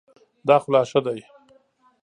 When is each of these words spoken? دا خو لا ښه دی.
دا 0.47 0.55
خو 0.61 0.69
لا 0.73 0.81
ښه 0.89 0.99
دی. 1.05 1.19